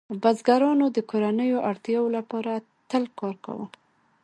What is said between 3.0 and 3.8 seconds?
کار کاوه.